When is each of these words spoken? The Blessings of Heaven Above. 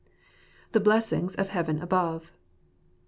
The 0.71 0.79
Blessings 0.79 1.35
of 1.35 1.49
Heaven 1.49 1.79
Above. 1.79 2.33